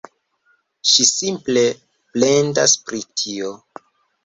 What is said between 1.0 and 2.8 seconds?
simple plendas